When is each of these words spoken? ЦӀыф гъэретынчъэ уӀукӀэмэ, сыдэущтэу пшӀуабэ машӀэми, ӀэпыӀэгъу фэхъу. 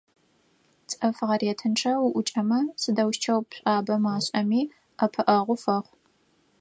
ЦӀыф 0.89 1.17
гъэретынчъэ 1.27 1.93
уӀукӀэмэ, 2.05 2.59
сыдэущтэу 2.81 3.41
пшӀуабэ 3.49 3.95
машӀэми, 4.03 4.61
ӀэпыӀэгъу 4.97 5.57
фэхъу. 5.63 5.95